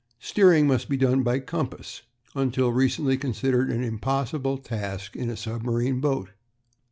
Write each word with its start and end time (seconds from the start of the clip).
Steering 0.17 0.65
must 0.65 0.89
be 0.89 0.97
done 0.97 1.21
by 1.21 1.37
compass; 1.37 2.01
until 2.33 2.71
recently 2.73 3.17
considered 3.19 3.69
an 3.69 3.83
impossible 3.83 4.57
task 4.57 5.15
in 5.15 5.29
a 5.29 5.37
submarine 5.37 5.99
boat. 6.01 6.31